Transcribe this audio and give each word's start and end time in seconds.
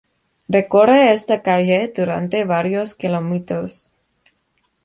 Recorre 0.55 1.11
esta 1.17 1.43
calle 1.43 1.79
durante 1.95 2.43
varios 2.43 2.95
km. 2.95 3.67